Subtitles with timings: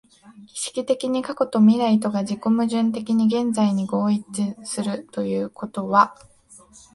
[0.47, 6.15] 意識的に過去と未来とが自己矛盾的に現在に合一するということは、